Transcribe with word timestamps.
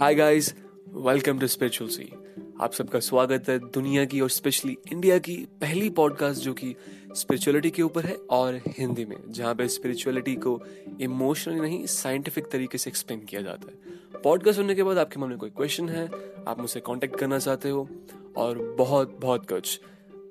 Hi 0.00 0.14
guys 0.14 0.54
welcome 0.88 1.38
to 1.38 1.46
spiritual 1.46 1.90
C 1.90 2.12
आप 2.60 2.72
सबका 2.72 3.00
स्वागत 3.00 3.44
है 3.48 3.58
दुनिया 3.58 4.04
की 4.04 4.20
और 4.20 4.30
स्पेशली 4.30 4.78
इंडिया 4.92 5.18
की 5.18 5.36
पहली 5.36 5.90
पॉडकास्ट 5.90 6.42
जो 6.42 6.52
कि 6.52 6.74
स्पिरिचुअलिटी 7.16 7.70
के 7.70 7.82
ऊपर 7.82 8.04
है 8.04 8.16
और 8.30 8.60
हिंदी 8.68 9.04
में, 9.04 9.16
जहाँ 9.28 9.54
पे 9.54 9.68
स्पिरिचुअलिटी 9.68 10.34
को 10.34 10.62
इमोशनली 11.00 11.60
नहीं 11.60 11.86
साइंटिफिक 11.86 12.46
तरीके 12.46 12.78
से 12.78 12.90
एक्सप्लेन 12.90 13.20
किया 13.20 13.42
जाता 13.42 13.66
है। 13.66 13.74
पॉडकास्ट 14.22 14.56
सुनने 14.56 14.74
के 14.74 14.82
बाद 14.82 14.98
आपके 14.98 15.20
मन 15.20 15.28
में 15.28 15.38
कोई 15.38 15.50
क्वेश्चन 15.50 15.88
है, 15.88 16.10
आप 16.48 16.60
मुझसे 16.60 16.80
कांटेक्ट 16.80 17.16
करना 17.16 17.38
चाहते 17.38 17.68
हो 17.68 17.88
और 18.36 18.76
बहुत 18.78 19.18
बहुत 19.20 19.48
कुछ 19.48 19.80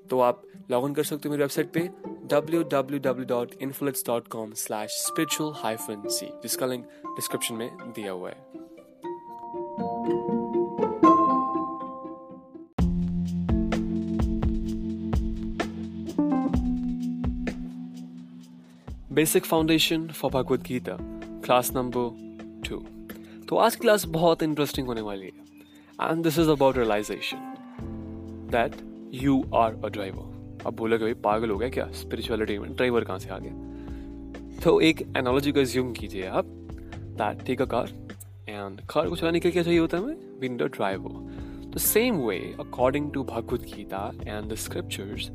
तो 0.10 0.20
आप 0.20 0.44
लॉग 0.72 0.88
इन 0.88 0.94
कर 0.94 1.04
सकते 1.04 1.30
हो 1.30 1.36
मेरी 1.36 1.44
वेबसाइट 1.44 1.72
पे 1.72 1.90
www.influx.com 2.28 4.54
slash 4.54 4.90
spiritual 5.10 5.54
hyphen 5.66 6.06
c 6.06 6.26
जिसका 6.44 6.66
लिंक 6.66 6.88
डिस्क्रिप्शन 7.06 7.56
में 7.56 7.78
दिया 7.78 8.12
हुआ 8.12 8.30
है। 8.30 8.67
Basic 19.18 19.46
foundation 19.46 20.08
for 20.08 20.32
Bhagavad 20.32 20.64
Gita 20.64 20.98
class 21.46 21.72
number 21.74 22.70
two 22.70 22.78
तो 23.50 23.58
आज 23.58 23.76
क्लास 23.76 24.06
बहुत 24.06 24.44
इंटरेस्टिंग 24.44 24.88
होने 24.88 25.02
वाली 25.02 25.26
है। 25.26 26.10
And 26.10 26.24
this 26.24 26.38
is 26.40 26.50
about 26.50 26.78
realisation 26.78 27.38
that 28.52 28.76
you 29.24 29.44
are 29.56 29.76
a 29.76 29.88
driver 29.88 30.62
अब 30.66 30.76
बोलोगे 30.76 31.04
भाई, 31.04 31.14
पागल 31.14 31.50
हो 31.50 31.58
गया 31.58 31.70
क्या? 31.70 31.92
स्पिरिचुअलिटी 31.92 32.60
में 32.60 32.76
ड्राइवर 32.76 33.04
कहाँ 33.04 33.20
से 33.20 33.30
आ 33.30 33.40
गया? 33.40 34.62
तो 34.64 34.80
एक 34.82 35.02
एनोलॉजी 35.18 35.52
को 35.52 35.60
एज्यूम 35.60 35.92
कीजिए 35.94 36.28
आप 36.28 36.46
that 36.46 37.44
take 37.46 37.62
a 37.62 37.66
car 37.66 37.92
and 38.50 38.82
car 38.82 39.10
को 39.10 39.16
चलाने 39.16 39.40
के 39.40 39.48
लिए 39.48 39.54
क्या 39.54 39.64
चाहिए 39.64 39.80
होता 39.80 39.98
है 39.98 40.04
हमें? 40.04 40.40
We 40.40 40.50
need 40.50 40.64
driver 40.64 41.72
the 41.76 41.78
same 41.78 42.16
way 42.16 42.56
according 42.60 43.12
to 43.12 43.24
Bhagavad 43.24 43.62
Gita 43.76 44.12
and 44.28 44.52
the 44.52 44.56
scriptures 44.56 45.30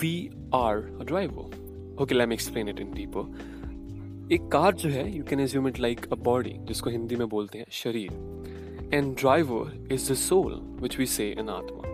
we 0.00 0.30
are 0.54 0.76
a 1.00 1.04
driver 1.04 1.61
okay 2.00 2.14
let 2.14 2.28
me 2.28 2.34
explain 2.34 2.68
it 2.68 2.80
in 2.80 2.92
deeper 2.94 4.34
एक 4.34 4.48
कार 4.52 4.74
जो 4.74 4.88
है 4.90 5.10
you 5.16 5.24
can 5.24 5.40
assume 5.40 5.68
it 5.68 5.80
like 5.80 6.06
a 6.12 6.16
body 6.24 6.56
जिसको 6.68 6.90
हिंदी 6.90 7.16
में 7.16 7.28
बोलते 7.28 7.58
हैं 7.58 7.66
शरीर 7.82 8.90
and 8.94 9.14
driver 9.16 9.92
is 9.92 10.12
the 10.12 10.16
soul 10.18 10.60
which 10.82 10.98
we 10.98 11.06
say 11.16 11.30
in 11.30 11.48
आत्मा 11.48 11.90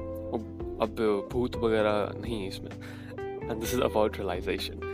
अब 0.84 1.28
भूत 1.32 1.56
वगैरह 1.56 2.12
नहीं 2.20 2.40
है 2.42 2.48
इसमें 2.48 2.70
and 2.70 3.58
this 3.60 3.74
is 3.74 3.80
about 3.82 4.18
realisation 4.18 4.88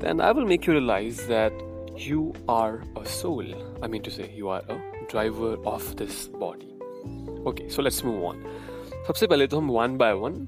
then 0.00 0.20
I 0.22 0.32
will 0.32 0.46
make 0.46 0.66
you 0.66 0.72
realize 0.72 1.26
that 1.26 1.52
you 1.94 2.32
are 2.48 2.82
a 2.96 3.04
soul. 3.06 3.44
I 3.82 3.86
mean 3.86 4.02
to 4.02 4.10
say, 4.10 4.32
you 4.34 4.48
are 4.48 4.62
a 4.66 4.80
driver 5.10 5.56
of 5.66 5.94
this 5.96 6.28
body. 6.28 6.68
Okay, 7.44 7.68
so 7.68 7.82
let's 7.82 8.02
move 8.02 8.24
on. 8.24 8.40
सबसे 9.06 9.26
पहले 9.26 9.46
तो 9.46 9.58
हम 9.58 9.70
one 9.70 9.96
by 9.96 10.12
one 10.12 10.46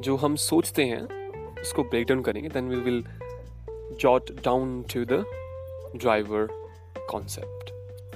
जो 0.00 0.16
हम 0.16 0.36
सोचते 0.36 0.84
हैं 0.84 1.02
उसको 1.60 1.82
break 1.82 2.06
down 2.06 2.22
करेंगे 2.22 2.48
then 2.48 2.68
we 2.68 2.76
will 2.76 3.04
jot 4.00 4.30
down 4.30 4.82
to 4.82 5.04
the 5.04 5.24
driver 5.96 6.48
concept 7.10 7.70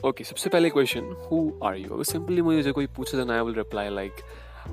okay 0.05 0.25
सबसे 0.25 0.51
पहले 0.51 0.71
क्वेश्चन 0.71 1.01
हु 1.01 1.53
आर 1.65 1.77
यू 1.77 1.95
अगर 1.95 2.05
सिंपली 2.05 2.43
मुझे 2.43 2.73
कोई 2.73 2.87
पूछे 2.87 3.17
then 3.17 3.31
I 3.31 3.41
will 3.41 3.55
reply 3.55 3.91
like 3.91 4.13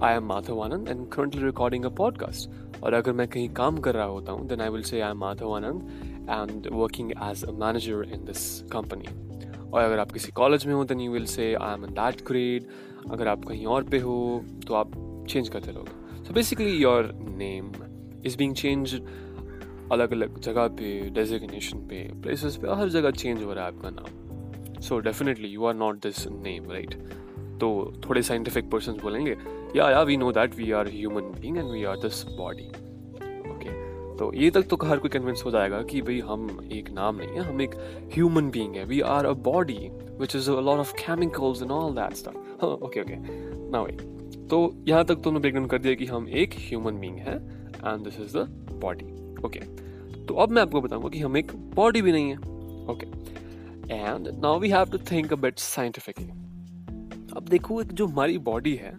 I 0.03 0.16
am 0.16 0.23
Madhav 0.23 0.61
Anand 0.61 0.89
and 0.89 1.09
currently 1.09 1.45
recording 1.45 1.86
a 1.86 1.89
podcast 1.89 2.49
और 2.83 2.94
अगर 2.94 3.11
मैं 3.11 3.27
कहीं 3.27 3.49
काम 3.49 3.77
कर 3.77 3.95
रहा 3.95 4.05
होता 4.05 4.31
हूँ 4.31 4.47
then 4.47 4.61
I 4.61 4.69
will 4.69 4.81
say 4.81 5.02
I 5.02 5.11
am 5.11 5.17
Madhav 5.17 5.55
Anand 5.55 5.81
and 6.30 6.67
working 6.72 7.11
as 7.11 7.44
a 7.44 7.52
manager 7.52 8.11
in 8.14 8.25
this 8.25 8.61
company 8.61 9.05
और 9.73 9.81
अगर 9.81 9.99
आप 9.99 10.11
किसी 10.11 10.31
कॉलेज 10.31 10.66
में 10.66 10.73
हो 10.73 10.83
then 10.83 10.99
you 10.99 11.11
will 11.11 11.25
say 11.25 11.53
I 11.53 11.73
am 11.73 11.86
in 11.86 11.92
that 11.92 12.22
grade 12.25 12.66
अगर 13.11 13.27
आप 13.27 13.45
कहीं 13.45 13.66
और 13.66 13.83
पे 13.83 13.99
हो 13.99 14.45
तो 14.67 14.73
आप 14.73 14.92
चेंज 15.30 15.49
करते 15.49 15.71
रहोगे. 15.71 16.23
So 16.26 16.33
basically 16.33 16.70
your 16.70 17.11
name 17.14 17.71
is 18.26 18.37
being 18.37 18.55
change 18.55 18.95
अलग 19.92 20.11
अलग 20.14 20.39
जगह 20.42 20.67
पे 20.70 20.99
डेजिग्नेशन 21.09 21.77
पे 21.87 22.04
प्लेसेस 22.21 22.55
पे, 22.58 22.67
हर 22.71 22.89
जगह 22.89 23.11
चेंज 23.11 23.43
हो 23.43 23.54
रहा 23.54 23.65
है 23.65 23.71
आपका 23.71 23.89
नाम। 23.92 24.80
So 24.82 24.99
definitely 24.99 25.48
you 25.48 25.65
are 25.65 25.73
not 25.76 26.02
this 26.04 26.27
name 26.27 26.71
right 26.71 26.93
तो 27.61 27.70
थोड़े 28.05 28.21
साइंटिफिक 28.23 28.70
पर्सन 28.71 28.93
बोलेंगे 29.02 29.36
या 29.76 29.89
या 29.89 30.02
we 30.02 30.17
know 30.17 30.31
that 30.31 30.55
we 30.55 30.71
are 30.71 30.87
human 30.89 31.23
being 31.42 31.58
and 31.58 31.71
we 31.71 31.83
are 31.83 31.98
this 32.02 32.23
body 32.37 32.67
okay 33.52 33.80
तो 34.17 34.31
ये 34.36 34.49
तक 34.52 34.67
तो 34.70 34.77
हर 34.83 34.98
कोई 34.98 35.10
कन्विंस 35.10 35.43
हो 35.45 35.52
जाएगा 35.52 35.81
कि 35.83 36.02
भाई 36.02 36.20
हम 36.20 36.48
एक 36.71 36.89
नाम 36.92 37.15
नहीं 37.15 37.30
है, 37.30 37.42
हम 37.42 37.61
एक 37.61 37.76
ह्यूमन 38.14 38.49
बींग 38.49 38.76
है। 38.76 38.86
We 38.86 38.99
are 39.10 39.26
a 39.26 39.33
body 39.43 39.77
which 40.20 40.36
is 40.36 40.49
a 40.52 40.60
lot 40.61 40.80
of 40.80 40.93
chemicals 40.95 41.61
and 41.61 41.71
all 41.71 41.93
that 41.95 42.14
stuff 42.14 42.65
okay 42.65 43.02
okay 43.02 43.15
now 43.71 43.86
wait 43.86 44.02
तो 44.49 44.58
यहाँ 44.87 45.05
तक 45.05 45.15
तो 45.15 45.30
हमने 45.30 45.39
ब्रेकडाउन 45.39 45.67
कर 45.67 45.80
दिया 45.80 45.93
कि 45.93 46.05
हम 46.05 46.27
एक 46.30 46.54
ह्यूमन 46.60 46.99
बींग 46.99 47.17
है। 47.17 47.37
And 47.86 48.03
this 48.03 48.19
is 48.19 48.37
the 48.37 48.47
body 48.81 49.05
okay 49.45 49.59
तो 50.25 50.33
अब 50.36 50.52
मैं 50.52 50.61
आपको 50.61 50.81
बताऊँगा 50.81 51.09
कि 51.09 51.19
हम 51.19 51.37
एक 51.37 51.52
बॉडी 51.75 52.02
भी 52.02 52.11
नहीं 52.11 52.30
है। 52.30 52.37
Okay 52.89 53.05
and 53.93 54.27
now 54.43 54.59
we 54.59 54.69
have 54.69 54.92
to 54.92 54.97
think 55.11 55.33
a 55.33 55.36
bit 55.37 55.59
scientifically 55.59 56.30
अब 57.37 57.45
देखो 57.49 57.81
एक 57.81 57.92
जो 57.93 58.05
हमारी 58.08 58.37
बॉडी 58.45 58.75
है, 58.75 58.95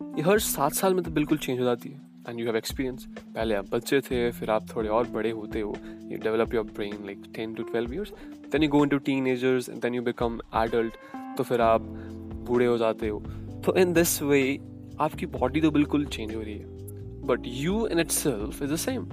ये 0.00 0.22
हर 0.22 0.38
सात 0.38 0.72
साल 0.74 0.94
में 0.94 1.02
तो 1.04 1.10
बिल्कुल 1.10 1.38
चेंज 1.38 1.58
हो 1.58 1.64
जाती 1.64 1.88
है। 1.88 2.00
एंड 2.28 2.40
यू 2.40 2.46
हैव 2.46 2.56
एक्सपीरियंस 2.56 3.06
पहले 3.18 3.54
आप 3.54 3.68
बच्चे 3.70 4.00
थे, 4.00 4.30
फिर 4.30 4.50
आप 4.50 4.66
थोड़े 4.74 4.88
और 4.88 5.08
बड़े 5.08 5.30
होते 5.30 5.60
हो। 5.60 5.74
You 6.10 6.18
develop 6.18 6.54
your 6.54 6.64
brain 6.66 7.04
like 7.06 7.22
ten 7.34 7.54
to 7.54 7.62
twelve 7.62 7.94
years 7.94 8.12
then 8.52 8.62
you 8.62 8.68
go 8.68 8.82
into 8.88 8.98
teenagers 9.26 9.70
then 9.70 9.94
you 9.94 10.02
become 10.02 10.38
adult 10.56 10.96
तो 11.38 11.44
फिर 11.44 11.60
आप 11.60 11.80
बूढ़े 12.48 12.66
हो 12.66 12.76
जाते 12.78 13.08
हो। 13.08 13.20
तो 13.66 13.74
इन 13.76 13.92
दिस 13.92 14.20
वे 14.22 14.40
आपकी 15.00 15.26
बॉडी 15.28 15.60
तो 15.60 15.70
बिल्कुल 15.70 16.04
चेंज 16.06 16.34
हो 16.34 16.40
रही 16.40 16.54
है। 16.54 16.73
But 17.26 17.42
you 17.46 17.86
in 17.86 17.98
itself 18.10 18.62
is 18.62 18.72
the 18.72 18.76
same 18.76 19.08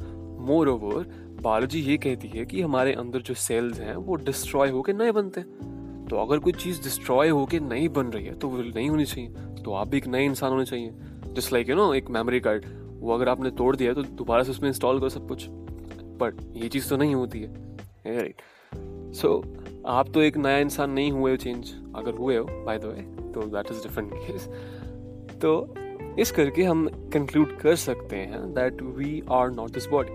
moreover 0.67 1.05
biology 1.41 1.79
ये 1.81 1.97
कहती 1.97 2.27
है 2.27 2.45
कि 2.45 2.61
हमारे 2.61 2.93
अंदर 2.93 3.21
जो 3.21 3.33
सेल्स 3.33 3.79
हैं 3.79 3.95
वो 3.95 4.15
डिस्ट्रॉय 4.15 4.69
होकर 4.69 4.93
नए 4.93 5.11
बनते 5.11 5.39
हैं। 5.39 6.07
तो 6.09 6.17
अगर 6.17 6.39
कोई 6.39 6.53
चीज़ 6.53 6.81
डिस्ट्रॉय 6.83 7.29
होके 7.29 7.59
नहीं 7.59 7.89
बन 7.89 8.05
रही 8.05 8.25
है 8.25 8.33
तो 8.33 8.49
वो 8.49 8.57
नहीं 8.57 8.89
होनी 8.89 9.05
चाहिए। 9.05 9.29
तो 9.63 9.73
आप 9.73 9.87
भी 9.87 9.97
एक 9.97 10.07
नए 10.07 10.25
इंसान 10.25 10.51
होने 10.51 10.65
चाहिए। 10.65 10.93
जस्ट 11.33 11.53
लाइक 11.53 11.69
यू 11.69 11.75
नो 11.75 11.93
एक 11.93 12.09
मेमोरी 12.09 12.39
कार्ड 12.39 12.65
वो 12.99 13.13
अगर 13.13 13.29
आपने 13.29 13.51
तोड़ 13.51 13.75
दिया 13.75 13.93
तो 13.93 14.03
दोबारा 14.03 14.43
से 14.43 14.51
उसमें 14.51 14.69
इंस्टॉल 14.69 14.99
करो 14.99 15.09
सब 15.09 15.27
कुछ। 15.27 15.47
बट 16.21 16.41
ये 16.55 16.69
चीज़ 16.69 16.89
तो 16.89 16.97
नहीं 16.97 17.15
होती 17.15 17.39
है। 17.39 17.53
राइट 18.07 18.41
सो 19.15 19.41
so, 19.41 19.85
आप 19.85 20.09
तो 20.09 20.21
एक 20.21 20.37
नया 20.37 20.57
इंसान 20.57 20.91
नहीं 20.91 21.11
हुए 21.11 21.31
हो 21.31 21.37
चेंज 21.37 21.71
अगर 21.95 22.13
हुए 22.13 22.37
हो 22.37 22.45
बाय 22.65 22.79
द 22.79 22.85
वे 22.85 23.31
तो 23.31 23.41
दैट 23.41 23.71
इज़ 23.71 23.83
डिफरेंट 23.83 24.13
केस 24.13 24.47
तो 25.41 25.73
इस 26.19 26.31
करके 26.31 26.63
हम 26.63 26.87
कंक्लूड 27.13 27.57
कर 27.59 27.75
सकते 27.75 28.15
हैं 28.15 28.41
that 28.53 28.81
we 28.81 29.21
are 29.31 29.51
not 29.51 29.71
this 29.71 29.87
body 29.87 30.13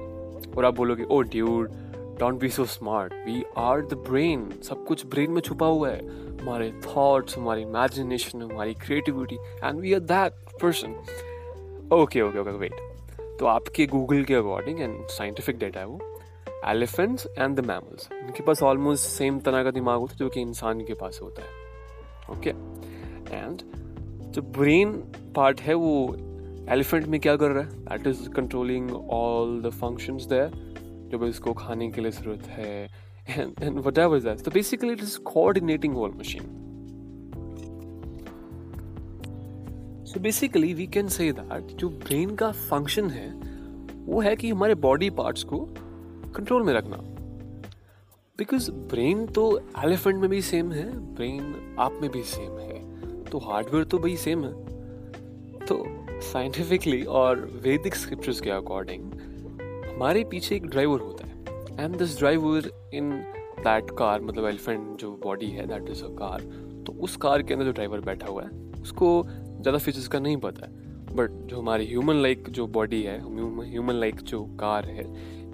और 0.56 0.64
आप 0.64 0.74
बोलोगे 0.74 1.04
ओ 1.04 1.20
dude 1.22 1.70
don't 2.19 2.41
be 2.41 2.48
so 2.48 2.64
smart 2.64 3.12
we 3.26 3.42
are 3.58 3.80
the 3.82 3.94
brain 4.08 4.48
सब 4.62 4.84
कुछ 4.84 5.06
ब्रेन 5.06 5.30
में 5.30 5.41
छुपा 5.41 5.66
हुआ 5.66 5.91
है. 5.91 6.00
हमारे 6.41 6.70
थॉट्स 6.86 7.36
हमारी 7.38 7.62
इमेजिनेशन 7.62 8.42
हमारी 8.42 8.75
creativity 8.75 9.36
and 9.36 9.80
we 9.80 9.92
are 9.94 10.00
that 10.00 10.58
person 10.62 10.94
okay 11.92 12.20
okay 12.20 12.38
okay 12.38 12.50
wait 12.58 12.75
तो 13.41 13.46
आपके 13.46 13.86
गूगल 13.86 14.22
के 14.25 14.34
अकॉर्डिंग 14.34 14.80
एंड 14.80 15.06
साइंटिफिक 15.08 15.58
डेटा 15.58 15.80
है 15.80 15.86
वो. 15.86 15.98
एलिफेंट्स 16.64 17.26
एंड 17.38 17.56
द 17.56 17.64
मैमल्स 17.66 18.08
इनके 18.12 18.42
पास 18.42 18.62
ऑलमोस्ट 18.62 19.04
सेम 19.04 19.38
तरह 19.41 19.64
का 19.64 19.70
दिमाग 19.70 19.98
होता 20.00 20.12
है 20.12 20.19
जो 20.19 20.28
कि 20.28 20.41
इंसान 20.41 20.80
के 20.80 20.94
पास 20.94 21.19
होता 21.22 21.42
है. 21.42 21.48
ओके 22.30 22.50
एंड 23.36 23.62
जो 24.36 24.42
ब्रेन 24.58 24.92
पार्ट 25.36 25.60
है 25.60 25.74
वो 25.76 25.94
एलिफेंट 26.70 27.06
में 27.06 27.20
क्या 27.20 27.36
कर 27.36 27.50
रहा 27.50 27.64
है 27.64 27.84
that 27.84 28.06
is 28.06 28.28
controlling 28.36 28.91
all 29.14 29.60
the 29.62 29.70
functions 29.74 30.24
there 30.26 30.50
जो 31.10 31.19
भी 31.19 31.28
इसको 31.28 31.52
खाने 31.54 31.91
के 31.91 32.00
लिए 32.00 32.10
ज़रूरत 32.12 32.46
है 32.50 32.88
and, 33.28 33.60
and 33.60 33.84
whatever 33.84 34.20
that. 34.20 34.40
So 34.40 34.50
basically, 34.50 34.90
it 34.90 35.00
is 35.00 35.19
coordinating 35.19 35.93
whole 35.93 36.11
machine. 36.11 36.62
So 40.05 40.20
basically, 40.20 40.75
we 40.75 40.87
can 40.88 41.08
say 41.08 41.31
that 41.32 41.75
जो 41.75 41.88
ब्रेन 41.88 42.34
का 42.37 42.50
फ़ंक्शन 42.52 43.11
है 43.11 43.28
वो 44.06 44.20
है 44.20 44.34
कि 44.37 44.50
हमारे 44.50 44.75
बॉडी 44.81 45.11
पार्ट्स 45.11 45.43
को 45.44 45.58
कंट्रोल 46.37 46.62
में 46.62 46.72
रखना 46.75 46.96
बिकॉज़ 48.38 48.70
ब्रेन 48.90 49.26
तो 49.26 49.44
एलिफेंट 49.84 50.16
में 50.16 50.28
भी 50.31 50.40
सेम 50.43 50.72
है 50.72 50.87
ब्रेन 51.14 51.76
आप 51.81 51.99
में 52.02 52.11
भी 52.11 52.22
सेम 52.25 52.58
है 52.58 52.75
तो 53.26 53.38
हार्डवेयर 53.40 53.84
तो 53.84 53.99
भाई 53.99 54.17
सेम 54.17 54.44
है। 54.44 54.52
तो 55.67 55.84
साइंटिफिकली 56.23 57.02
और 57.20 57.40
वैदिक 57.62 57.94
स्क्रिप्चर्स 57.94 58.40
के 58.40 58.50
अकॉर्डिंग 58.50 59.12
हमारे 59.87 60.25
पीछे 60.31 60.55
एक 60.56 60.67
ड्राइवर 60.67 61.00
होता 61.00 61.26
है। 61.26 61.84
And 61.84 61.96
this 61.99 62.19
driver 62.19 62.70
in 62.94 63.11
that 63.58 63.90
car 63.99 64.20
मतलब 64.23 64.46
एलिफेंट 64.46 64.96
जो 65.00 65.11
बॉडी 65.25 65.50
है 65.50 65.67
दैट 65.67 65.88
इज़ 65.90 66.02
अ 66.05 66.08
कार 66.19 66.40
तो 66.87 66.93
उस 67.02 67.17
कार 67.17 67.43
के 67.43 67.55
अंदर 67.55 67.67
जो 67.67 67.73
ड्राइवर 67.73 68.00
बैठा 68.00 68.26
हुआ 68.26 68.43
है 68.43 68.50
उसको 68.82 69.23
ज़्यादा 69.26 69.78
फीचर्स 69.78 70.08
का 70.08 70.19
नहीं 70.19 70.37
पता 70.37 70.67
है। 70.67 70.84
बट 71.17 71.31
जो 71.49 71.61
हमारी 71.61 71.87
ह्यूमन 71.87 72.17
लाइक 72.23 72.49
जो 72.50 72.67
बॉडी 72.69 73.02
है 73.02 73.19
ह्यूमन 73.20 73.94
लाइक 73.94 74.20
जो 74.23 74.43
कार 74.61 74.87
है 74.87 75.05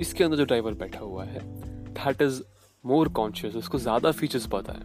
इसके 0.00 0.24
अंदर 0.24 0.36
जो 0.36 0.44
ड्राइवर 0.44 0.74
बैठा 0.74 1.00
हुआ 1.00 1.24
है 1.24 1.40
दैट 1.94 2.22
इज़ 2.22 2.42
मोर 2.84 3.08
कॉन्शियस 3.18 3.56
उसको 3.56 3.78
ज़्यादा 3.78 4.10
फीचर्स 4.12 4.46
पता 4.52 4.72
है। 4.72 4.84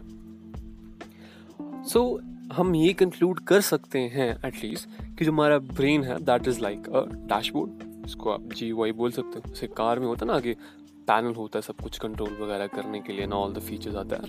सो 1.84 1.98
so, 1.98 2.22
हम 2.52 2.74
ये 2.74 2.92
कंक्लूड 2.92 3.40
कर 3.40 3.60
सकते 3.60 3.98
हैं 3.98 4.40
एटलीस्ट 4.44 4.88
कि 5.18 5.24
जो 5.24 5.32
हमारा 5.32 5.58
ब्रेन 5.58 6.04
है 6.04 6.18
that 6.24 6.48
is 6.48 6.60
like 6.60 6.88
a 6.88 7.00
dashboard 7.06 7.70
इसको 8.06 8.30
आप 8.30 8.52
जी 8.52 8.72
वाई 8.72 8.92
बोल 8.92 9.10
सकते 9.10 9.38
हो। 9.38 9.48
जैसे 9.48 9.66
कार 9.66 9.98
में 9.98 10.06
होता 10.06 10.26
है 10.26 10.32
ना 10.32 10.40
कि 10.40 10.52
पैनल 11.08 11.34
होता 11.34 11.58
है, 11.58 11.62
सब 11.62 11.76
कुछ 11.76 11.98
कंट्रोल 11.98 12.30
वगैरह 12.42 12.66
करने 12.66 13.00
के 13.00 13.12
लिए 13.12 13.26
ना 13.26 13.36
ऑल 13.36 13.52
द 13.52 13.58
फीचर्स 13.58 13.94
आता 13.94 14.16
है। 14.16 14.22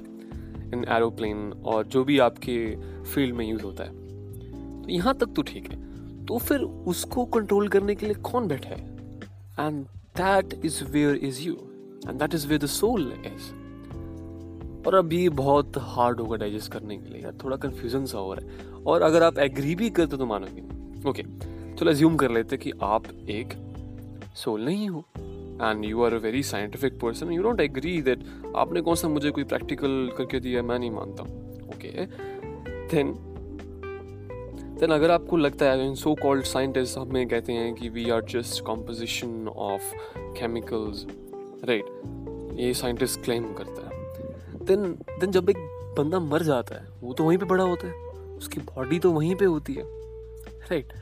इन 0.74 0.86
एरोप्लेन 0.90 1.52
और 1.66 1.86
जो 1.88 2.04
भी 2.04 2.20
आपके 2.20 2.76
फ़ील्ड 3.04 3.36
में 3.36 3.46
यूज़ 3.46 3.64
होता 3.64 3.84
है। 3.84 3.92
तो 4.82 4.90
यहाँ 4.90 5.14
तक 5.14 5.34
तो 5.36 5.42
ठीक 5.42 5.72
है। 5.72 5.78
तो 6.26 6.38
फिर 6.38 6.60
उसको 6.62 7.26
कंट्रोल 7.26 7.68
करने 7.68 7.96
के 7.96 8.06
लिए 8.06 8.16
कौन 8.16 8.48
बैठा 8.48 8.70
है? 8.70 8.86
And 9.60 9.86
that 10.22 10.66
is 10.66 10.84
where 10.84 11.16
is 11.16 11.42
you 11.42 11.54
and 12.10 12.20
that 12.20 12.34
is 12.34 12.48
where 12.48 12.62
the 12.62 12.66
soul 12.66 13.14
is 13.26 13.59
और 14.88 15.14
ये 15.14 15.30
बहुत 15.30 15.78
हार्ड 15.78 16.20
होगा 16.20 16.38
डाइजेस्ट 16.38 16.72
करने 16.72 16.98
के 16.98 17.10
लिए 17.10 17.22
यार, 17.22 17.34
थोड़ा 17.44 17.58
कन्फ्यूज़न 17.58 18.06
सा 18.06 18.18
हो 18.18 18.34
रहा 18.34 18.46
है। 18.46 18.84
और 18.84 19.02
अगर 19.02 19.24
आप 19.24 19.40
एग्री 19.40 19.76
भी 19.76 19.90
करते 19.90 20.18
तो 20.18 20.26
मानोगे। 20.26 21.10
ओके 21.10 21.24
चलो 21.76 21.92
एज्यूम 21.92 22.16
कर 22.16 22.32
लेते 22.32 22.58
कि 22.58 22.72
आप 22.84 23.04
एक 23.30 23.54
सोल 24.36 24.66
नहीं 24.66 24.90
हो 24.90 25.04
and 25.62 25.86
you 25.86 26.04
are 26.04 26.14
a 26.14 26.18
very 26.18 26.44
scientific 26.44 27.00
person 27.00 27.32
you 27.32 27.44
don't 27.44 27.60
agree 27.62 28.02
that 28.02 28.24
आपने 28.56 28.82
कौन 28.82 28.96
सा 28.96 29.08
मुझे 29.08 29.32
कोई 29.32 29.44
प्रैक्टिकल 29.44 30.12
करके 30.18 30.40
दिया, 30.40 30.62
मैं 30.62 30.80
नहीं 30.80 30.92
मानता। 30.92 31.24
ओके 31.24 32.06
देन 32.96 33.14
देन 34.80 34.92
अगर 34.92 35.12
आपको 35.12 35.38
लगता 35.38 35.66
है 35.66 35.88
इन 35.88 35.96
सो 35.96 36.16
कॉल्ड 36.16 36.44
साइंटिस्ट 36.46 36.98
हमें 36.98 37.28
कहते 37.28 37.54
हैं 37.54 37.74
कि 37.76 37.90
we 37.90 38.10
are 38.10 38.26
just 38.30 38.64
composition 38.66 39.48
of 39.48 39.94
chemicals 40.38 41.06
right 41.70 42.58
ये 42.60 42.74
साइंटिस्ट 42.74 43.24
क्लेम 43.24 43.54
करता 43.54 43.82
है। 43.84 43.99
देन 44.70 44.92
देन 45.20 45.32
जब 45.32 45.50
एक 45.50 45.58
बंदा 45.98 46.20
मर 46.22 46.44
जाता 46.44 46.76
है, 46.76 46.88
वो 47.02 47.14
तो 47.14 47.24
वहीं 47.24 47.38
पे 47.38 47.46
बड़ा 47.46 47.64
होता 47.64 47.88
है। 47.88 47.94
उसकी 48.38 48.60
बॉडी 48.62 49.00
तो 49.00 49.12
वहीं 49.12 49.36
पे 49.36 49.46
होती 49.46 49.74
है। 49.74 49.84
राइट 50.72 50.94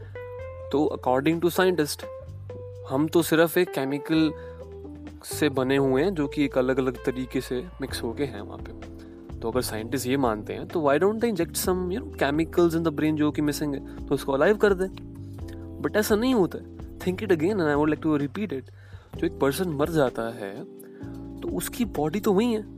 तो 0.71 0.85
अकॉर्डिंग 0.87 1.41
टू 1.41 1.49
साइंटिस्ट 1.49 2.05
हम 2.89 3.07
तो 3.07 3.21
सिर्फ़ 3.23 3.57
एक 3.59 3.69
केमिकल 3.69 4.31
से 5.25 5.49
बने 5.49 5.77
हुए 5.77 6.03
हैं, 6.03 6.13
जो 6.13 6.27
कि 6.27 6.45
एक 6.45 6.57
अलग 6.57 6.77
अलग 6.79 7.03
तरीके 7.05 7.41
से 7.41 7.63
मिक्स 7.81 8.01
हो 8.03 8.11
गए 8.13 8.25
हैं 8.25 8.41
वहाँ 8.41 8.57
पे। 8.59 9.39
तो 9.39 9.51
अगर 9.51 9.61
साइंटिस्ट 9.61 10.07
ये 10.07 10.17
मानते 10.17 10.53
हैं 10.53 10.67
तो 10.67 10.81
why 10.81 10.99
don't 10.99 11.19
they 11.21 11.27
inject 11.27 11.55
some 11.55 11.91
you 11.91 11.99
know 11.99 12.11
chemicals 12.19 12.75
in 12.75 12.83
the 12.83 12.87
brain 12.87 13.15
जो 13.15 13.31
कि 13.31 13.41
मिसिंग 13.41 13.73
है 13.73 14.05
तो 14.07 14.15
उसको 14.15 14.31
अलाइव 14.31 14.57
कर 14.57 14.73
दे? 14.73 14.87
बट 15.81 15.97
ऐसा 15.97 16.15
नहीं 16.15 16.33
होता 16.35 16.59
think 17.05 17.23
it 17.23 17.31
again 17.31 17.61
I 17.61 17.75
would 17.75 17.89
like 17.89 17.99
to 18.03 18.15
repeat 18.17 18.53
it 18.53 18.71
जो 19.15 19.25
एक 19.27 19.39
पर्सन 19.39 19.69
मर 19.69 19.89
जाता 19.89 20.29
है 20.35 20.53
तो 21.41 21.55
उसकी 21.57 21.85
बॉडी 21.97 22.19
तो 22.19 22.33
वही 22.33 22.53
है। 22.53 22.76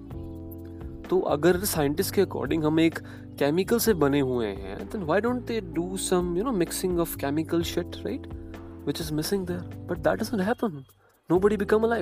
तो 1.10 1.20
अगर 1.30 1.60
साइंटिस्ट 1.66 2.16
के 2.16 2.22
अकॉर्डिंग 2.22 2.64
हम 2.64 2.80
एक 2.80 3.00
केमिकल 3.40 3.80
से 3.80 3.94
बने 4.04 4.20
हुए 4.20 4.48
हैं 4.48 4.78
then 4.90 5.04
why 5.04 5.22
don't 5.22 5.46
they 5.48 5.60
do 5.74 5.98
some 5.98 6.36
you 6.38 6.44
know 6.44 6.52
mixing 6.52 7.00
of 7.00 7.16
chemical 7.18 7.64
set 7.64 7.96
right 8.06 8.28
which 8.88 9.02
is 9.02 9.14
missing 9.14 9.46
there 9.48 9.86
but 9.90 9.98
that 9.98 10.20
doesn't 10.20 10.42
happen 10.42 10.84
no 11.30 11.40
become 11.40 11.84
a 11.84 11.98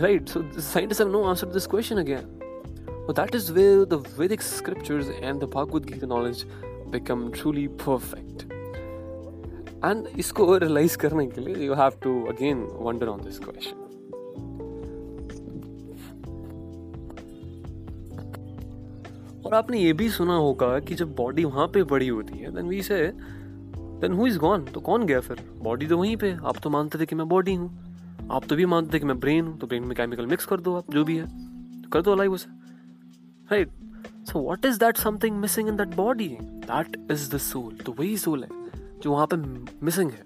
right 0.00 0.28
so 0.28 0.42
scientist 0.60 1.00
have 1.00 1.10
no 1.10 1.22
answer 1.24 1.46
this 1.46 1.66
question 1.66 1.96
again 1.96 2.38
that 3.10 3.34
is 3.34 3.52
way 3.52 3.64
the 3.86 4.02
Vedic 4.18 4.42
scriptures 4.42 5.08
and 5.10 5.40
the 5.40 5.50
Bhagavad 5.54 5.86
Gita 5.86 6.06
knowledge 6.06 6.44
become 6.90 7.28
truly 7.30 7.66
perfect 7.80 8.42
and 9.84 10.06
इसको 10.18 10.56
realise 10.56 10.96
करने 10.98 11.26
के 11.26 11.40
लिए 11.40 11.66
you 11.66 11.74
have 11.74 11.98
to 12.02 12.20
again 12.26 12.66
wonder 12.80 13.08
on 13.08 13.20
this 13.20 13.38
question 13.38 13.91
और 19.52 19.56
आपने 19.58 19.78
ये 19.78 19.92
भी 19.92 20.08
सुना 20.08 20.34
होगा 20.34 20.78
कि 20.80 20.94
जब 20.94 21.14
बॉडी 21.14 21.44
वहाँ 21.44 21.66
पे 21.68 21.82
बड़ी 21.84 22.06
होती 22.08 22.38
है 22.38 22.50
then 22.54 22.68
we 22.68 22.82
say 22.82 22.96
then 24.00 24.12
who 24.12 24.26
is 24.26 24.38
gone 24.38 24.64
तो 24.64 24.80
कौन 24.80 25.04
गया 25.06 25.20
फिर? 25.20 25.40
बॉडी 25.62 25.86
तो 25.86 25.96
वहीं 25.98 26.16
पे, 26.16 26.30
आप 26.32 26.58
तो 26.58 26.70
मानते 26.70 26.98
थे 26.98 27.06
कि 27.06 27.14
मैं 27.14 27.28
बॉडी 27.28 27.54
हूँ। 27.54 28.28
आप 28.32 28.44
तो 28.44 28.56
भी 28.56 28.66
मानते 28.66 28.94
थे 28.94 28.98
कि 28.98 29.06
मैं 29.06 29.18
ब्रेन 29.20 29.44
हूँ 29.44 29.58
तो 29.58 29.66
ब्रेन 29.66 29.82
में 29.84 29.94
केमिकल 29.96 30.26
मिक्स 30.26 30.46
कर 30.46 30.60
दो 30.60 30.74
आप, 30.76 30.90
जो 30.90 31.04
भी 31.04 31.16
है। 31.16 31.26
कर 31.92 32.02
दो 32.02 32.12
अलाइव 32.12 32.32
उसे। 32.32 32.50
Right 33.50 33.70
so 34.28 34.38
what 34.38 34.64
is 34.66 34.78
that 34.78 34.96
something 34.96 35.36
missing 35.36 35.68
in 35.68 35.76
that 35.76 35.94
body 35.96 36.28
that 36.40 36.96
is 37.10 37.28
the 37.34 37.38
soul 37.38 37.74
तो 37.76 37.92
वही 37.92 38.16
सोल 38.16 38.44
है, 38.44 38.48
जो 39.02 39.12
वहाँ 39.12 39.26
पे 39.26 39.36
मिसिंग 39.84 40.10
है। 40.10 40.24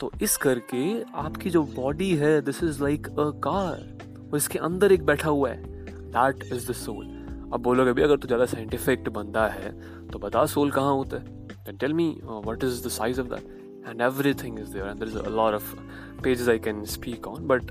तो 0.00 0.10
इस 0.22 0.36
करके 0.36 0.84
आपकी 1.02 1.50
जो 1.50 1.62
बॉडी 1.74 2.14
है 2.14 2.40
this 2.42 2.62
is 2.62 2.82
like 2.82 3.08
a 3.08 3.30
car 3.40 4.30
और 4.30 4.36
इसके 4.36 4.58
अंदर 4.60 4.92
एक 4.92 5.06
बैठा 5.06 5.28
हुआ 5.28 5.50
है। 5.50 5.62
दैट 6.10 6.44
इज़ 6.52 6.70
द 6.70 6.74
सोल 6.74 7.20
अब 7.52 7.60
बोलोगे 7.60 7.92
भी 7.92 8.02
अगर 8.02 8.16
तो 8.16 8.26
ज़्यादा 8.26 8.46
साइंटिफिक 8.46 9.08
बंदा 9.08 9.46
है 9.46 9.72
तो 10.08 10.18
बता 10.18 10.46
सोल 10.46 10.70
कहाँ 10.70 10.94
होता 10.94 11.16
है? 11.16 11.24
Then 11.46 11.76
tell 11.76 11.94
me 11.94 12.20
what 12.24 12.64
is 12.64 12.84
the 12.84 12.88
size 12.88 13.20
of 13.20 13.26
that 13.26 13.84
and 13.88 14.00
everything 14.00 14.58
is 14.60 14.72
there 14.72 14.86
and 14.86 15.16
a 15.16 15.30
of 15.30 15.76
pages 16.22 16.48
I 16.48 16.58
can 16.58 16.84
speak 16.84 17.26
on 17.26 17.46
but 17.46 17.64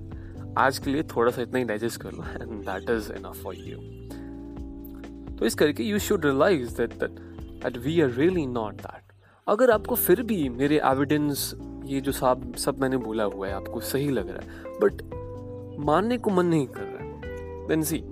आज 0.58 0.78
के 0.78 0.90
लिए 0.90 1.04
थोड़ा 1.04 1.32
सा 1.32 1.42
इतना 1.42 1.58
ही 1.58 1.64
डाइजेस्ट 1.66 2.02
कर 2.02 2.12
लो 2.12 2.24
and 2.24 2.62
that 2.62 2.90
is 2.90 3.12
enough 3.12 3.44
for 3.44 3.56
you 3.56 3.78
तो 5.36 5.46
इस 5.46 5.56
करके 5.56 5.84
you 5.84 6.00
should 6.00 6.26
realise 6.26 6.78
that 6.78 6.94
that 6.94 7.12
that 7.64 7.78
we 7.78 8.02
are 8.02 8.10
really 8.10 8.46
not 8.46 8.74
that 8.74 9.14
अगर 9.48 9.72
आपको 9.72 9.96
फिर 9.96 10.22
भी 10.22 10.50
मेरे 10.50 10.82
एविडेंस 10.86 11.56
ये 11.86 12.02
जो 12.02 12.12
सब 12.12 12.56
सब 12.56 12.80
मैंने 12.80 12.98
बोला 12.98 13.24
हुआ 13.24 13.48
है, 13.48 13.54
आपको 13.54 13.80
सही 13.80 14.10
लग 14.10 14.30
रहा 14.30 14.52
है 14.52 14.64
बट 14.66 15.02
मानने 15.80 16.18
को 16.18 16.30
मन 16.30 16.46
नहीं 16.46 16.68
कर 16.68 16.82
रहा 16.82 17.04
है 17.04 17.22
then 17.68 17.84
see 17.84 18.04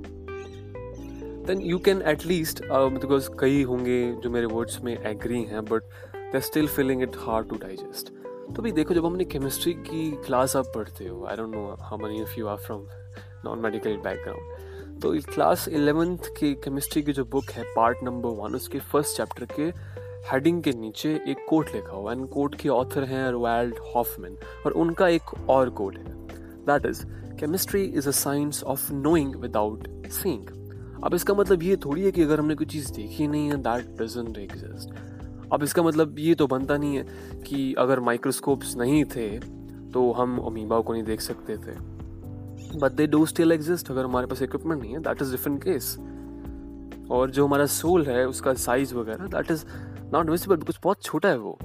then 1.50 1.62
you 1.62 1.78
can 1.80 2.02
at least 2.02 2.62
because 2.64 3.30
कई 3.40 3.62
होंगे 3.64 4.02
जो 4.14 4.30
मेरे 4.30 4.46
वर्ड्स 4.46 4.82
में 4.84 4.98
एग्री 4.98 5.42
हैं 5.44 5.64
but 5.66 5.84
they 6.16 6.38
are 6.38 6.40
still 6.40 6.68
feeling 6.68 7.02
it 7.04 7.16
hard 7.18 7.50
to 7.50 7.56
digest 7.56 8.10
तो 8.56 8.62
भाई 8.62 8.72
देखो, 8.72 8.94
जब 8.94 9.06
हमने 9.06 9.26
केमिस्ट्री 9.26 9.74
की 9.74 10.12
क्लास 10.12 10.56
आप 10.56 10.66
पढ़ते 10.66 11.08
हो 11.08 11.26
I 11.26 11.36
don't 11.36 11.56
know 11.56 11.76
how 11.80 11.98
many 11.98 12.22
of 12.22 12.40
you 12.40 12.48
are 12.48 12.58
from 12.58 12.86
non 13.46 13.60
medical 13.60 13.98
background 13.98 15.00
तो 15.02 15.14
क्लास 15.34 15.68
इलेवेंथ 15.68 16.30
की 16.40 16.54
केमिस्ट्री 16.56 17.02
की 17.02 17.14
जो 17.14 17.26
बुक 17.26 17.50
है 17.52 17.64
पार्ट 17.76 18.04
नंबर 18.04 18.30
वन 18.30 18.56
उसके 18.56 18.80
फ़र्स्ट 18.80 19.18
चैप्टर 19.18 19.48
के 19.60 19.72
हेडिंग 20.32 20.62
के 20.64 20.72
नीचे 20.72 21.20
एक 21.28 21.46
कोट 21.50 21.76
लिखा 21.76 21.96
हुआ 21.96 22.14
एंड 22.14 22.28
कोट 22.30 22.56
के 22.56 22.70
ऑथर 22.70 23.04
हैं 23.04 23.30
रोवाल्ड 23.32 23.80
हॉफमैन 23.96 24.38
और 24.66 24.72
उनका 24.72 25.08
एक 25.08 25.50
और 25.50 25.70
कोट 25.70 25.98
है। 25.98 26.06
That 26.70 26.86
is 26.86 27.06
chemistry 27.40 27.84
is 27.86 28.08
a 28.08 28.18
science 28.22 28.64
of 28.64 28.92
knowing 28.94 29.36
without 29.36 29.88
seeing 30.12 30.59
अब 31.04 31.14
इसका 31.14 31.34
मतलब 31.34 31.64
ये 31.64 31.76
थोड़ी 31.86 32.04
है 32.04 32.12
कि 32.12 32.22
अगर 32.24 32.40
हमने 32.40 32.56
कोई 32.56 32.66
चीज़ 32.68 32.92
देखी 32.94 33.28
नहीं 33.28 33.50
है 33.50 33.58
दैट 33.64 33.86
डजेंट 34.02 34.38
एग्जिस्ट 34.38 34.94
अब 35.54 35.64
इसका 35.64 35.84
मतलब 35.84 36.20
ये 36.20 36.34
तो 36.36 36.48
बनता 36.48 36.78
नहीं 36.78 36.96
है 36.96 37.04
कि 37.42 37.74
अगर 37.80 38.00
माइक्रोस्कोप्स 38.00 38.76
नहीं 38.78 39.04
थे 39.06 39.28
तो 39.92 40.12
हम 40.12 40.38
अमीबा 40.40 40.80
को 40.80 40.94
नहीं 40.94 41.04
देख 41.04 41.22
सकते 41.22 41.56
थे. 41.58 41.78
But 42.80 42.92
they 42.92 43.08
do 43.08 43.26
still 43.26 43.52
exist 43.52 43.90
अगर 43.92 44.04
हमारे 44.06 44.28
पास 44.28 44.42
इक्विपमेंट 44.42 44.82
नहीं 44.82 44.94
है 44.94 45.00
दैट 45.02 45.22
इज़ 45.22 45.32
डिफरेंट 45.32 45.64
केस 45.64 45.98
और 47.12 47.32
जो 47.32 47.46
हमारा 47.46 47.66
सोल 47.66 48.06
है, 48.06 48.28
उसका 48.28 48.54
साइज़ 48.56 48.94
वगैरह 48.96 49.28
that 49.28 49.52
is 49.52 49.66
not 50.14 50.30
visible 50.30 50.56
because 50.56 50.80
बहुत 50.84 51.04
छोटा 51.04 51.30
है 51.30 51.38
वो. 51.38 51.58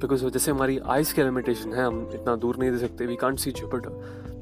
बिकॉज़ 0.00 0.24
जैसे 0.26 0.50
हमारी 0.50 0.78
आइज़ 0.78 1.14
की 1.14 1.22
लिमिटेशन 1.22 1.72
है, 1.72 1.84
हम 1.86 2.08
इतना 2.14 2.34
दूर 2.36 2.56
नहीं 2.56 2.70
दे 2.70 2.78
सकते 2.78 3.06
we 3.06 3.16
can't 3.16 3.38
see 3.38 3.50
Jupiter 3.52 3.90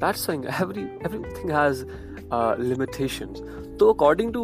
that's 0.01 0.29
every 0.31 0.83
everything 0.83 1.51
has 1.51 1.85
limitations 2.61 3.41
तो 3.81 3.93
अकॉर्डिंग 3.93 4.33
टू 4.33 4.43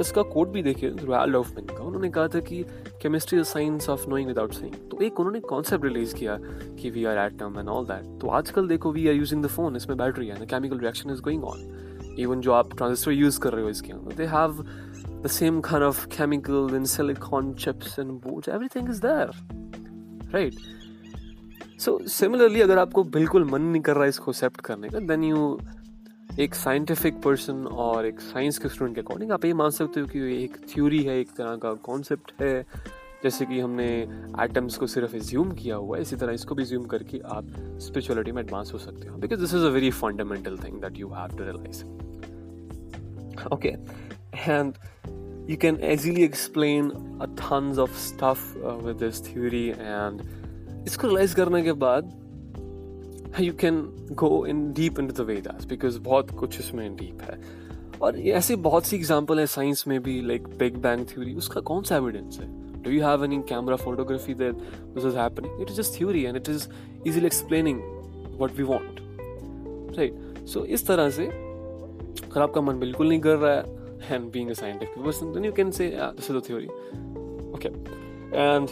इसका 0.00 0.22
कोड 0.32 0.50
भी 0.52 0.62
देखिए 0.62 0.90
रॉयल 0.90 1.36
ऑफमैन 1.36 1.66
का। 1.66 1.84
उन्होंने 1.84 2.10
कहा 2.10 2.28
था 2.28 2.40
कि 2.40 2.62
chemistry 3.02 3.38
is 3.40 3.46
science 3.46 3.88
of 3.88 4.08
knowing 4.08 4.28
without 4.28 4.52
seeing 4.54 4.74
तो 4.90 5.00
एक 5.04 5.20
उन्होंने 5.20 5.40
कॉन्सेप्ट 5.40 5.84
रिलीज़ 5.84 6.14
किया 6.14 6.38
कि 6.80 6.90
we 6.90 7.04
are 7.04 7.18
atom 7.18 7.58
and 7.58 7.68
all 7.68 7.84
that 7.84 8.20
तो 8.20 8.28
आजकल 8.28 8.68
देखो 8.68 8.92
we 8.92 9.08
are 9.08 9.14
using 9.14 9.44
the 9.44 9.46
phone 9.46 9.76
इसमें 9.76 9.96
बैटरी 9.98 10.28
है 10.28 10.46
chemical 10.46 10.78
reaction 10.78 11.10
is 11.10 11.20
going 11.22 11.44
on 11.44 12.16
even 12.18 12.40
जो 12.40 12.52
आप 12.52 12.76
ट्रांजिस्टर 12.76 13.12
यूज़ 13.12 13.40
कर 13.40 13.52
रहे 13.52 13.64
हो 13.64 13.70
इसके 13.70 13.92
अंदर 13.92 14.14
they 14.14 14.26
have 14.26 14.64
the 15.22 15.30
same 15.34 15.56
kind 15.60 15.82
of 15.82 16.00
chemical 16.08 16.74
and 16.74 16.88
silicon 16.88 17.46
chips 17.62 17.98
and 17.98 18.20
boards 18.20 18.48
everything 18.56 18.86
is 18.86 19.00
there, 19.00 19.30
right? 20.34 20.58
So, 21.84 21.94
similarly, 22.16 22.62
अगर 22.62 22.78
आपको 22.78 23.04
बिल्कुल 23.16 23.44
मन 23.44 23.62
नहीं 23.62 23.82
कर 23.82 23.94
रहा 23.94 24.02
है 24.02 24.08
इसको 24.08 24.30
एक्सेप्ट 24.30 24.60
करने 24.60 24.88
का, 24.88 24.98
then 24.98 25.24
you 25.28 25.42
एक 26.40 26.54
साइंटिफिक 26.54 27.14
पर्सन 27.14 27.66
और 27.66 28.06
एक 28.06 28.20
साइंस 28.20 28.58
के 28.58 28.68
स्टूडेंट 28.68 28.94
के 28.94 29.00
अकॉर्डिंग 29.00 29.32
आप 29.32 29.44
ये 29.44 29.52
मान 29.52 29.70
सकते 29.70 30.00
हो 30.00 30.06
कि 30.06 30.20
एक 30.44 30.56
थ्योरी 30.74 31.02
है 31.02 31.18
एक 31.20 31.28
तरह 31.36 31.56
का 31.56 31.72
कॉन्सेप्ट 31.72 32.42
है। 32.42 32.66
जैसे 33.22 33.46
कि 33.46 33.60
हमने 33.60 33.86
एटम्स 34.40 34.76
को 34.76 34.86
सिर्फ़ 34.86 35.16
एज्यूम 35.16 35.50
किया 35.52 35.76
हुआ 35.76 35.96
है 35.96 36.02
इसी 36.02 36.16
तरह 36.16 36.32
इसको 36.32 36.54
भी 36.54 36.64
ज्यूम 36.64 36.84
करके 36.84 37.18
आप 37.18 37.46
स्पिरिचुअलिटी 37.80 38.32
में 38.32 38.42
एडवांस 38.42 38.70
हो 38.74 38.78
सकते 38.78 39.08
हो। 39.08 39.16
Because 39.16 39.40
this 39.40 39.54
is 39.54 39.64
a 39.64 39.68
very 39.68 39.90
fundamental 39.90 40.58
thing 40.58 40.80
that 40.80 40.98
you 40.98 41.08
have 41.08 41.36
to 41.36 41.44
realise 41.44 41.84
okay 43.54 43.74
and 44.48 44.74
you 45.50 45.56
can 45.56 45.76
easily 45.90 46.24
explain 46.24 46.88
a 47.24 47.26
tons 47.36 47.78
stuff 48.00 48.40
uh, 48.56 48.72
with 48.86 48.98
this 49.04 49.20
theory 49.28 49.66
and 49.92 50.20
इसको 50.86 51.06
रियलाइज़ 51.06 51.34
करने 51.36 51.62
के 51.62 51.72
बाद 51.72 52.10
you 53.36 53.52
can 53.52 53.92
go 54.14 54.44
in 54.44 54.72
deep 54.72 54.98
into 54.98 55.12
the 55.12 55.24
Vedas 55.24 55.64
because 55.64 55.98
बहुत 55.98 56.30
कुछ 56.30 56.58
इसमें 56.60 56.96
deep 56.96 57.22
है। 57.22 57.40
और 58.02 58.18
ऐसे 58.18 58.56
बहुत 58.56 58.84
सी 58.86 58.96
एग्ज़ाम्पल 58.96 59.40
है 59.40 59.46
साइंस 59.46 59.84
में 59.88 60.02
भी 60.02 60.20
लाइक 60.20 60.48
बिग 60.48 60.76
बैंग 60.76 61.06
थ्योरी 61.06 61.34
उसका 61.34 61.60
कौन 61.60 61.82
सा 61.82 61.96
एविडेंस 61.96 62.38
है? 62.40 62.46
Do 62.82 62.90
you 62.90 63.02
have 63.04 63.24
any 63.24 63.38
camera 63.48 63.76
photography 63.76 64.34
that 64.34 64.54
this 64.94 65.04
is 65.04 65.16
happening 65.16 65.62
it 65.62 65.70
is 65.70 65.76
just 65.76 65.98
theory 65.98 66.24
and 66.24 66.36
it 66.36 66.48
is 66.48 66.68
easily 67.06 67.26
explaining 67.26 67.80
what 68.40 68.52
we 68.56 68.62
want 68.62 69.00
right 69.98 70.46
so 70.46 70.64
इस 70.64 70.86
तरह 70.86 71.10
से 71.10 71.26
अगर 71.26 72.40
आपका 72.42 72.60
मन 72.60 72.78
बिल्कुल 72.78 73.08
नहीं 73.08 73.20
कर 73.20 73.36
रहा 73.36 73.54
है 73.54 74.14
and 74.14 74.30
being 74.32 74.50
a 74.50 74.54
scientific 74.54 75.04
person 75.04 75.32
then 75.32 75.44
you 75.44 75.52
can 75.52 75.70
say 75.70 75.90
theory 76.40 76.66
okay 77.54 77.68
and 78.38 78.68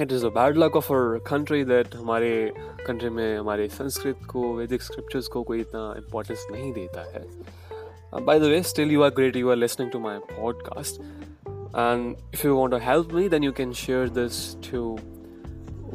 it 0.00 0.12
is 0.12 0.26
a 0.26 0.28
bad 0.28 0.56
luck 0.56 0.76
of 0.76 0.92
our 0.92 1.18
country 1.18 1.64
that 1.64 1.94
हमारे 1.94 2.52
कंट्री 2.86 3.08
में 3.08 3.38
हमारे 3.38 3.68
संस्कृत 3.68 4.18
को 4.28 4.54
वैदिक 4.54 4.82
स्क्रिप्चर्स 4.82 5.28
को 5.28 5.42
कोई 5.42 5.60
इतना 5.60 5.94
इम्पोर्टेंस 5.98 6.46
नहीं 6.52 6.72
देता 6.72 7.10
है। 7.10 7.26
By 8.24 8.40
the 8.40 8.42
way 8.42 8.62
still 8.62 8.90
you 8.90 9.02
are 9.02 9.10
great 9.10 9.36
you 9.36 9.50
are 9.50 9.56
listening 9.56 9.92
to 9.92 9.98
my 9.98 10.18
podcast 10.18 11.00
and 11.48 12.16
if 12.34 12.46
you 12.46 12.54
want 12.54 12.74
help 12.74 13.08
me 13.12 13.28
then 13.28 13.44
you 13.44 13.52
can 13.52 13.72
share 13.72 14.08
this 14.08 14.56
to 14.70 14.98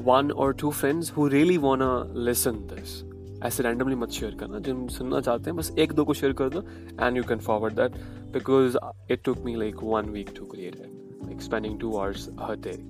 one 0.03 0.31
or 0.31 0.53
two 0.53 0.71
friends 0.71 1.11
who 1.11 1.27
really 1.27 1.57
want 1.57 2.15
listen 2.17 2.51
this 2.51 3.03
ऐसे 3.43 3.63
randomly 3.63 3.95
मत 3.95 4.09
share 4.09 4.35
करना, 4.35 4.59
जिन 4.59 4.87
सुनना 4.87 5.21
चाहते 5.21 5.43
हैं, 5.43 5.55
बस 5.55 5.75
एक 5.79 5.93
दो 5.93 6.05
को 6.05 6.13
शेयर 6.13 6.33
कर 6.33 6.49
दो 6.49 6.61
and 7.05 7.17
you 7.17 7.23
can 7.23 7.39
forward 7.39 7.73
that 7.73 7.91
because 8.33 8.77
it 9.11 9.23
took 9.23 9.37
me 9.37 9.55
like 9.55 9.75
one 9.83 10.05
week 10.05 10.29
to 10.37 10.45
create 10.45 10.75
it 10.75 11.19
like 11.25 11.41
spending 11.41 11.79
two 11.79 11.97
hours 11.97 12.29
her 12.41 12.55
day 12.55 12.87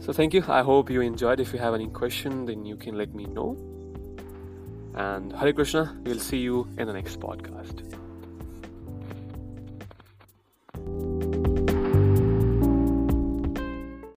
So 0.00 0.12
thank 0.12 0.32
you. 0.32 0.44
I 0.48 0.62
hope 0.62 0.90
you 0.90 1.00
enjoyed. 1.00 1.40
If 1.40 1.52
you 1.52 1.58
have 1.58 1.74
any 1.74 1.88
question, 1.88 2.46
then 2.46 2.64
you 2.64 2.76
can 2.76 2.96
let 2.96 3.14
me 3.14 3.26
know. 3.26 3.56
And 4.94 5.32
Hare 5.32 5.52
Krishna. 5.52 5.96
We'll 6.04 6.18
see 6.18 6.38
you 6.38 6.66
in 6.78 6.86
the 6.86 6.92
next 6.92 7.20
podcast. 7.20 7.97